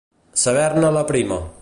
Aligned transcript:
Saber-ne 0.43 0.89
la 0.97 1.05
prima. 1.15 1.43